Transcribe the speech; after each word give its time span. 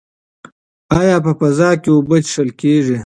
ایا 0.99 1.17
په 1.25 1.31
فضا 1.39 1.69
کې 1.81 1.89
اوبه 1.93 2.17
څښل 2.27 2.49
کیږي؟ 2.61 2.97